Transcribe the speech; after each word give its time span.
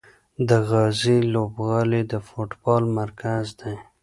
د 0.47 0.49
غازي 0.69 1.17
لوبغالی 1.33 2.01
د 2.11 2.13
فوټبال 2.27 2.83
مرکز 2.99 3.45
دی. 3.61 3.75